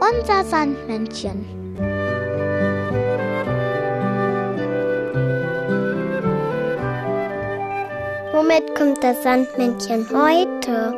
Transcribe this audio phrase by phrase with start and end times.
[0.00, 1.44] Unser Sandmännchen.
[8.32, 10.92] Womit kommt das Sandmännchen heute?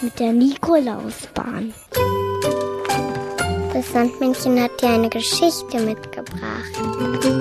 [0.00, 1.74] Mit der Nikolausbahn.
[3.72, 7.39] Das Sandmännchen hat dir eine Geschichte mitgebracht.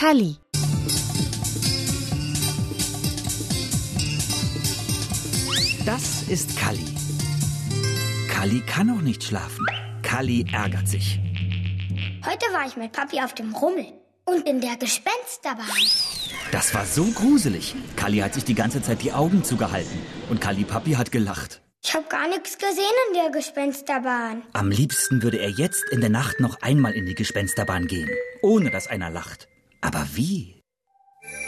[0.00, 0.34] Kali.
[5.84, 6.86] Das ist Kali.
[8.30, 9.66] Kali kann noch nicht schlafen.
[10.00, 11.20] Kali ärgert sich.
[12.24, 13.92] Heute war ich mit Papi auf dem Rummel
[14.24, 15.66] und in der Gespensterbahn.
[16.50, 17.74] Das war so gruselig.
[17.96, 19.98] Kali hat sich die ganze Zeit die Augen zugehalten.
[20.30, 21.60] Und Kali Papi hat gelacht.
[21.84, 24.44] Ich habe gar nichts gesehen in der Gespensterbahn.
[24.54, 28.08] Am liebsten würde er jetzt in der Nacht noch einmal in die Gespensterbahn gehen,
[28.40, 29.46] ohne dass einer lacht.
[29.80, 30.62] Aber wie?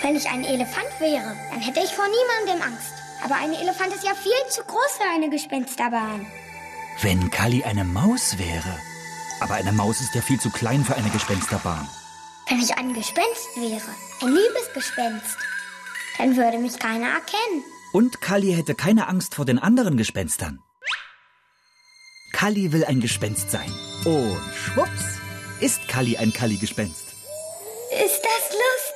[0.00, 2.92] Wenn ich ein Elefant wäre, dann hätte ich vor niemandem Angst.
[3.24, 6.26] Aber ein Elefant ist ja viel zu groß für eine Gespensterbahn.
[7.00, 8.78] Wenn Kali eine Maus wäre.
[9.40, 11.88] Aber eine Maus ist ja viel zu klein für eine Gespensterbahn.
[12.48, 15.36] Wenn ich ein Gespenst wäre, ein liebes Gespenst,
[16.18, 17.64] dann würde mich keiner erkennen.
[17.92, 20.58] Und Kali hätte keine Angst vor den anderen Gespenstern.
[22.32, 23.72] Kali will ein Gespenst sein.
[24.04, 25.18] Und schwupps
[25.60, 27.11] ist Kali ein Kali-Gespenst.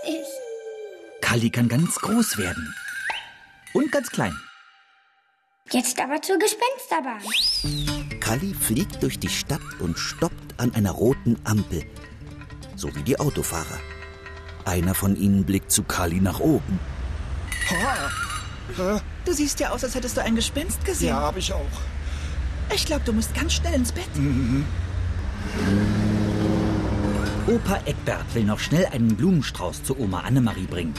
[0.07, 0.27] Lustig?
[1.21, 2.75] Kali kann ganz groß werden.
[3.73, 4.35] Und ganz klein.
[5.71, 8.21] Jetzt aber zur Gespensterbahn.
[8.21, 11.85] Kali fliegt durch die Stadt und stoppt an einer roten Ampel.
[12.77, 13.79] So wie die Autofahrer.
[14.65, 16.79] Einer von ihnen blickt zu Kali nach oben.
[19.25, 21.09] Du siehst ja aus, als hättest du ein Gespenst gesehen.
[21.09, 21.61] Ja, hab ich auch.
[22.73, 24.09] Ich glaube, du musst ganz schnell ins Bett.
[27.49, 30.95] Opa Eckbert will noch schnell einen Blumenstrauß zu Oma Annemarie bringen.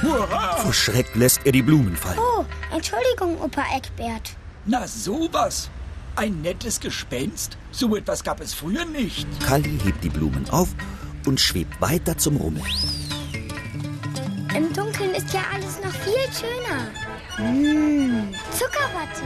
[0.00, 2.18] Vor Schreck lässt er die Blumen fallen.
[2.18, 4.36] Oh, Entschuldigung, Opa Eckbert.
[4.66, 5.68] Na sowas.
[6.14, 7.56] Ein nettes Gespenst?
[7.72, 9.26] So etwas gab es früher nicht.
[9.44, 10.68] Kali hebt die Blumen auf
[11.26, 12.62] und schwebt weiter zum Rummel.
[14.54, 16.86] Im Dunkeln ist ja alles noch viel schöner.
[17.38, 19.22] Mmh, Zuckerwatte.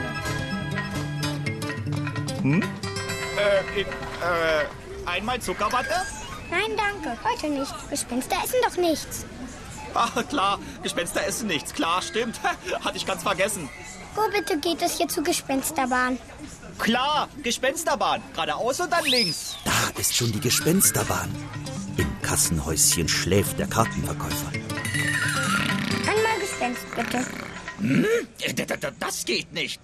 [3.37, 4.65] Äh, äh,
[5.07, 5.95] einmal Zuckerwatte?
[6.51, 7.73] Nein, danke, heute nicht.
[7.91, 9.25] Gespenster essen doch nichts.
[9.95, 11.73] Ach, klar, Gespenster essen nichts.
[11.73, 12.39] Klar, stimmt.
[12.85, 13.69] Hatte ich ganz vergessen.
[14.15, 16.19] Wo bitte geht es hier zur Gespensterbahn?
[16.79, 18.23] Klar, Gespensterbahn.
[18.35, 19.57] Geradeaus und dann links.
[19.65, 21.35] Da ist schon die Gespensterbahn.
[21.97, 24.53] Im Kassenhäuschen schläft der Kartenverkäufer.
[26.07, 27.25] Einmal Gespenst, bitte.
[27.79, 29.81] D- Das geht nicht.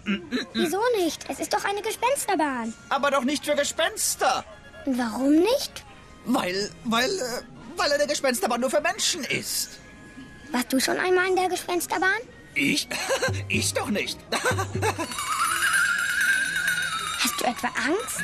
[0.55, 1.25] Wieso nicht?
[1.29, 2.73] Es ist doch eine Gespensterbahn.
[2.91, 4.45] Aber doch nicht für Gespenster.
[4.87, 5.85] Warum nicht?
[6.25, 7.43] Weil, weil, äh,
[7.77, 9.79] weil eine Gespensterbahn nur für Menschen ist.
[10.51, 12.21] Warst du schon einmal in der Gespensterbahn?
[12.55, 12.89] Ich?
[13.49, 14.19] Ich doch nicht.
[17.19, 18.21] Hast du etwa Angst?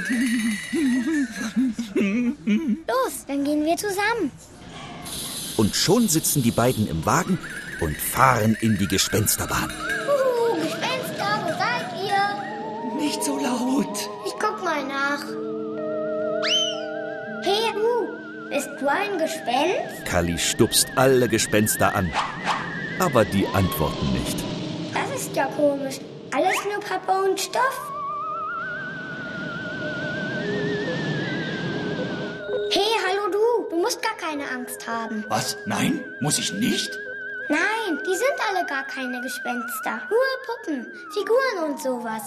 [1.94, 4.30] Los, dann gehen wir zusammen.
[5.56, 7.38] Und schon sitzen die beiden im Wagen
[7.80, 9.70] und fahren in die Gespensterbahn.
[10.06, 13.00] Huhu, Gespenster, wo seid ihr?
[13.00, 13.67] Nicht so laut.
[18.88, 20.04] Ein Gespenst?
[20.04, 22.12] Kali stupst alle Gespenster an.
[22.98, 24.38] Aber die antworten nicht.
[24.92, 26.00] Das ist ja komisch.
[26.34, 27.92] Alles nur Pappe und Stoff.
[32.70, 35.24] Hey, hallo du, du musst gar keine Angst haben.
[35.28, 35.56] Was?
[35.66, 36.04] Nein?
[36.20, 36.90] Muss ich nicht?
[37.48, 40.02] Nein, die sind alle gar keine Gespenster.
[40.10, 42.22] Nur Puppen, Figuren und sowas.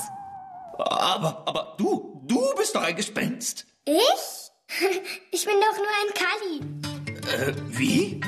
[0.77, 3.67] Aber, aber du, du bist doch ein Gespenst.
[3.85, 4.50] Ich?
[5.31, 7.49] Ich bin doch nur ein Kali.
[7.49, 8.21] Äh, wie?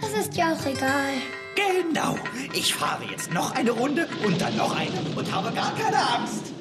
[0.00, 1.14] Das ist ja auch egal.
[1.54, 2.16] Genau.
[2.52, 6.52] Ich fahre jetzt noch eine Runde und dann noch eine und habe gar keine Angst.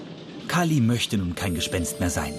[0.47, 2.33] Kali möchte nun kein Gespenst mehr sein.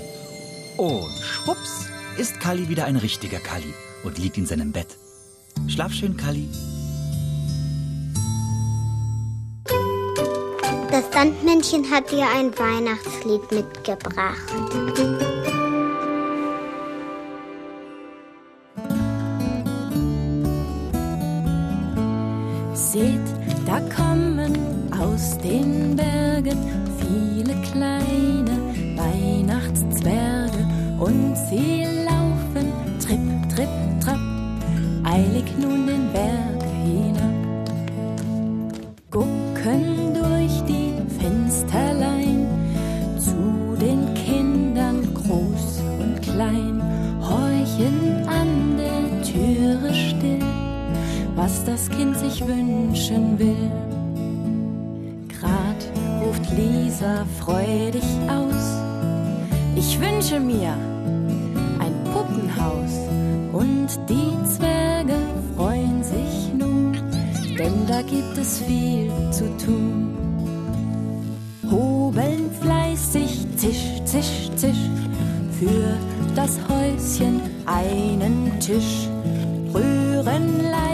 [0.76, 1.86] Und schwupps
[2.16, 3.74] ist Kali wieder ein richtiger Kali
[4.04, 4.98] und liegt in seinem Bett.
[5.68, 6.48] Schlaf schön, Kali.
[10.90, 14.54] Das Sandmännchen hat dir ein Weihnachtslied mitgebracht.
[23.66, 24.52] Da kommen
[24.92, 26.58] aus den Bergen
[27.00, 28.56] viele kleine
[28.96, 30.66] Weihnachtszwerge
[30.98, 34.18] und sie laufen tripp, tripp, trapp,
[35.04, 37.34] eilig nun den Berg hinab.
[39.10, 42.46] Gucken durch die Fensterlein
[43.18, 46.82] zu den Kindern groß und klein.
[47.20, 48.33] horchen an
[51.44, 53.70] was das Kind sich wünschen will.
[55.28, 55.80] Grad
[56.22, 58.66] ruft Lisa freudig aus.
[59.76, 60.72] Ich wünsche mir
[61.84, 62.94] ein Puppenhaus
[63.52, 65.18] und die Zwerge
[65.54, 66.96] freuen sich nun,
[67.58, 70.16] denn da gibt es viel zu tun.
[71.70, 74.84] Hobeln fleißig, zisch, zisch, zisch,
[75.58, 75.88] für
[76.34, 79.08] das Häuschen einen Tisch.
[79.74, 80.93] Rühren Leim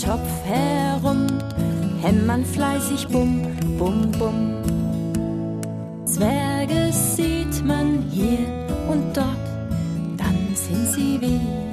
[0.00, 1.26] Topf herum,
[2.00, 3.42] hämmern fleißig bum,
[3.78, 4.54] bum, bum.
[6.06, 8.38] Zwerge sieht man hier
[8.90, 9.26] und dort,
[10.16, 11.69] dann sind sie wieder.